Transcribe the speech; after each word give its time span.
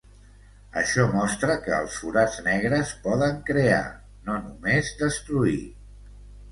Això 0.81 1.03
mostra 1.11 1.57
que 1.67 1.75
els 1.81 1.99
forats 2.05 2.39
negres 2.47 2.95
poden 3.05 3.39
crear, 3.51 3.85
no 4.31 4.43
només 4.49 4.95
destruir. 5.05 5.61